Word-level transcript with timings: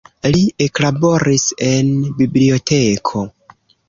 Li 0.35 0.39
eklaboris 0.65 1.45
en 1.65 1.91
biblioteko. 2.21 3.23